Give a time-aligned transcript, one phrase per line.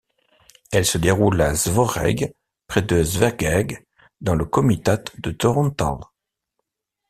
[0.71, 2.33] Elle se déroule à Szőreg
[2.65, 3.85] près de Szeged,
[4.19, 5.99] dans le comitat de Torontál.